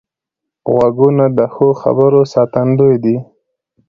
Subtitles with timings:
[0.73, 3.15] غوږونه د ښو خبرو ساتندوی دي